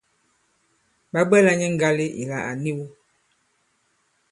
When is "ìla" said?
2.21-2.37